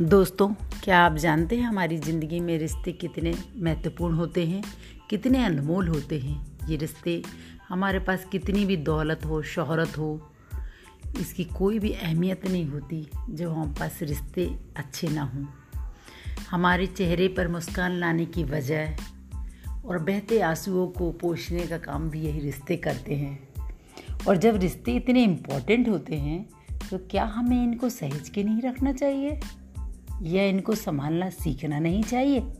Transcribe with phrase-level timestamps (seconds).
[0.00, 0.48] दोस्तों,
[0.84, 4.62] क्या आप जानते हैं हमारी ज़िंदगी में रिश्ते कितने महत्वपूर्ण होते हैं?
[5.10, 6.68] कितने अनमोल होते हैं?
[6.68, 7.22] ये रिश्ते
[7.68, 10.32] हमारे पास कितनी भी दौलत हो, शोहरत हो,
[11.20, 15.44] इसकी कोई भी अहमियत नहीं होती जब हमारे पास रिश्ते अच्छे ना हों।
[16.50, 18.96] हमारे चेहरे पर मुस्कान लाने की वजह
[19.84, 23.48] और बहते आंसुओं को पोषने का काम भी यही रिश्ते करते हैं।
[24.28, 26.48] और जब रिश्ते इतने इम्पोर्टेंट होते हैं
[26.90, 29.40] तो क्या हमें इनको सहेज के नहीं रखना चाहिए?
[30.24, 32.52] या इनको संभालना सीखना नहीं चाहिए।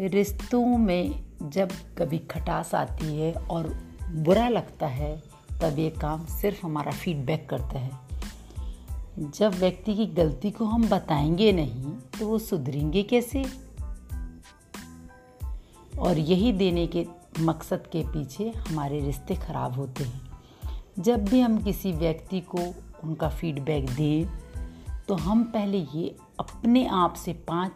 [0.00, 1.68] रिश्तों में जब
[1.98, 3.68] कभी खटास आती है और
[4.10, 5.22] बुरा लगता है,
[5.62, 7.90] तब ये काम सिर्फ़ हमारा फीडबैक करता है।
[9.18, 11.84] जब व्यक्ति की गलती को हम बताएँगे नहीं
[12.18, 13.44] तो वो सुधरेंगे कैसे?
[15.98, 17.06] और यही देने के
[17.40, 20.30] मकसद के पीछे हमारे रिश्ते खराब होते हैं।
[20.98, 24.49] जब भी हम किसी व्यक्ति को उनका फीडबैक दें
[25.10, 27.70] तो हम पहले ये अपने आप से पाँच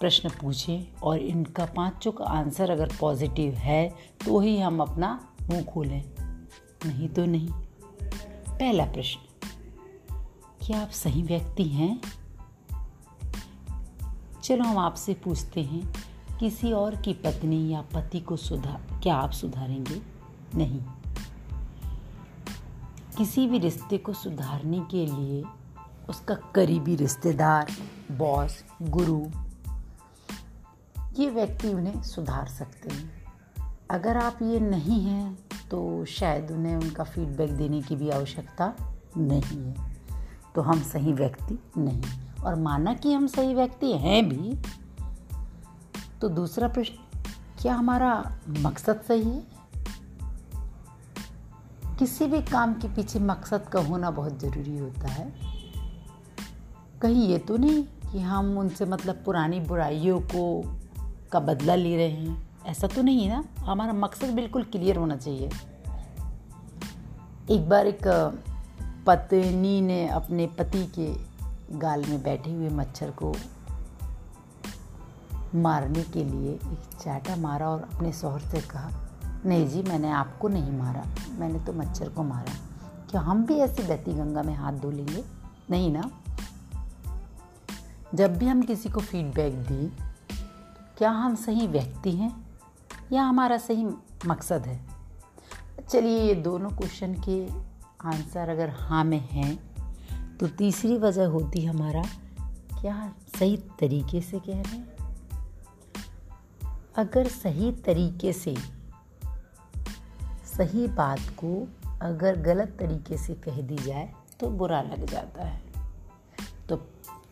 [0.00, 3.88] प्रश्न पूछें और इनका पाँचों का आंसर अगर पॉजिटिव है
[4.26, 6.04] तो ही हम अपना मुँह खोलें।
[6.86, 7.48] नहीं तो नहीं।
[8.48, 9.46] पहला प्रश्न,
[10.66, 12.00] क्या आप सही व्यक्ति हैं?
[14.42, 15.94] चलो हम आपसे पूछते हैं,
[16.40, 20.02] किसी और की पत्नी या पति को सुधार क्या आप सुधारेंगे?
[20.54, 20.80] नहीं।
[23.18, 25.44] किसी भी रिश्ते को सुधारने के लिए
[26.10, 27.70] उसका करीबी रिश्तेदार
[28.12, 29.20] बॉस गुरु,
[31.18, 33.10] ये व्यक्ति उन्हें सुधार सकते हैं।
[33.90, 35.38] अगर आप ये नहीं हैं
[35.70, 38.72] तो शायद उन्हें उनका फीडबैक देने की भी आवश्यकता
[39.16, 39.96] नहीं है।
[40.54, 42.02] तो हम सही व्यक्ति नहीं।
[42.44, 44.56] और माना कि हम सही व्यक्ति हैं भी
[46.20, 47.22] तो दूसरा प्रश्न,
[47.58, 49.42] क्या हमारा मकसद सही है?
[51.98, 55.59] किसी भी काम के पीछे मकसद का होना बहुत ज़रूरी होता है।
[57.02, 60.62] कहीं ये तो नहीं कि हम उनसे मतलब पुरानी बुराइयों को,
[61.32, 65.16] का बदला ले रहे हैं। ऐसा तो नहीं है ना। हमारा मकसद बिल्कुल क्लियर होना
[65.16, 65.50] चाहिए।
[67.50, 68.00] एक बार एक,
[69.06, 71.14] पत्नी ने अपने पति के
[71.78, 73.34] गाल में बैठे हुए मच्छर को
[75.54, 78.90] मारने के लिए एक चाटा मारा और अपने शोहर से कहा,
[79.46, 81.04] नहीं जी, मैंने आपको नहीं मारा।
[81.38, 82.54] मैंने तो मच्छर को मारा।
[83.10, 85.24] क्या हम भी ऐसी बहती गंगा में हाथ धो लेंगे?
[85.70, 86.10] नहीं ना?
[88.14, 89.88] जब भी हम किसी को फीडबैक दें,
[90.98, 92.46] क्या हम सही व्यक्ति हैं
[93.12, 93.86] या हमारा सही
[94.26, 94.80] मकसद है?
[95.90, 97.46] चलिए ये दोनों क्वेश्चन के
[98.08, 102.02] आंसर अगर हाँ में हैं तो तीसरी वजह होती हमारा,
[102.80, 105.00] क्या सही तरीके से कह रहे हैं?
[106.96, 108.54] अगर सही तरीके से,
[110.56, 111.68] सही बात को
[112.02, 115.62] अगर गलत तरीके से कह दी जाए तो बुरा लग जाता है।
[116.68, 116.76] तो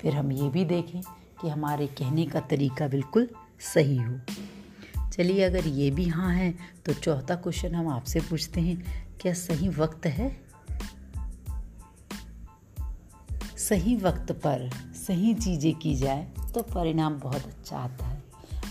[0.01, 1.01] फिर हम ये भी देखें
[1.41, 3.29] कि हमारे कहने का तरीका बिल्कुल
[3.75, 4.19] सही हो।
[5.13, 6.55] चलिए, अगर ये भी हाँ है
[6.87, 10.31] तो चौथा क्वेश्चन हम आपसे पूछते हैं, क्या सही वक्त है?
[13.59, 14.71] सही वक्त पर
[15.07, 18.23] सही चीज़ें की जाए तो परिणाम बहुत अच्छा आता है।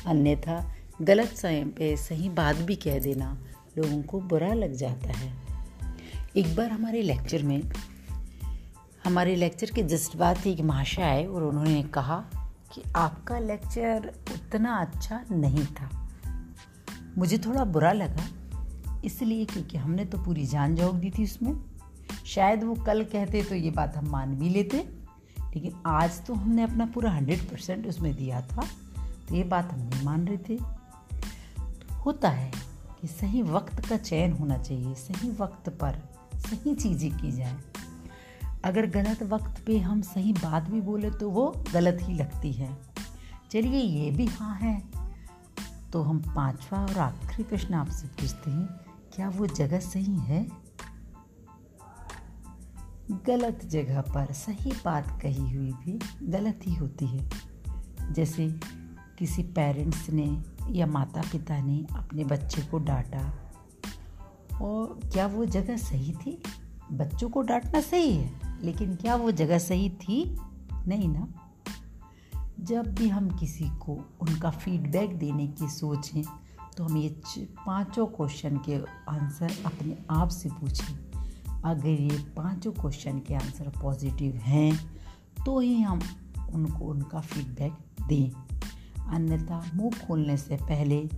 [0.06, 3.38] अन्यथा गलत समय पे सही बात भी कह देना
[3.78, 5.34] लोगों को बुरा लग जाता है।
[6.38, 7.62] एक बार हमारे लेक्चर में
[9.08, 12.18] हमारे लेक्चर के जस्ट बाद एक महाशय आए और उन्होंने कहा
[12.74, 15.90] कि आपका लेक्चर उतना अच्छा नहीं था।
[17.18, 18.26] मुझे थोड़ा बुरा लगा,
[19.06, 21.54] इसलिए क्योंकि हमने तो पूरी जान झोंक दी थी उसमें।
[22.26, 24.78] शायद वो कल कहते तो ये बात हम मान भी लेते,
[25.38, 28.68] लेकिन आज तो हमने अपना पूरा हंड्रेड परसेंट उसमें दिया था
[29.30, 30.60] तो ये बात हम नहीं मान रहे थे।
[32.06, 32.52] होता है
[33.02, 36.04] कि सही वक्त का चयन होना चाहिए, सही वक्त पर
[36.42, 37.58] सही चीज़ें की जाए।
[38.66, 42.78] अगर गलत वक्त पे हम सही बात भी बोले तो वो गलत ही लगती है।
[43.52, 44.84] चलिए ये भी हाँ है।
[45.94, 48.66] तो हम पांचवा और आखिरी प्रश्न आपसे पूछते हैं,
[49.16, 50.48] क्या वो जगह सही है?
[53.12, 57.30] गलत जगह पर सही बात कही हुई भी गलत ही होती है।
[58.12, 58.48] जैसे
[59.20, 63.34] किसी पेरेंट्स ने या माता पिता ने अपने बच्चे को डांटा,
[64.62, 66.44] और क्या वो जगह सही थी?
[66.92, 68.47] बच्चों को डांटना सही है?
[68.62, 70.38] लेकिन क्या वो जगह सही थी?
[70.88, 71.28] नहीं ना।
[72.60, 76.24] जब भी हम किसी को उनका फीडबैक देने की सोचें
[76.78, 77.22] तो हम ये
[77.66, 78.78] पाँचों क्वेश्चन के
[79.10, 81.08] आंसर अपने आप से पूछें।
[81.66, 85.02] अगर ये पाँचों क्वेश्चन के आंसर पॉजिटिव हैं
[85.46, 86.00] तो ही हम
[86.54, 87.74] उनको, उनका फीडबैक
[88.08, 88.32] दें।
[89.10, 91.10] अन्यथा मुँह खोलने से पहले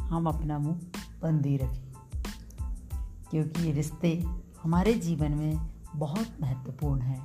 [0.00, 0.80] हम अपना मुँह
[1.22, 1.92] बंद ही रखें।
[3.30, 4.24] क्योंकि ये रिश्ते
[4.62, 7.22] हमारे जीवन में बहुत महत्वपूर्ण है।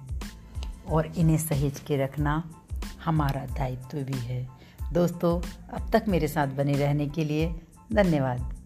[0.89, 2.49] और इन्हें सहेज के रखना
[3.05, 4.47] हमारा दायित्व भी है।
[4.93, 7.55] दोस्तों, अब तक मेरे साथ बने रहने के लिए
[7.93, 8.62] धन्यवाद।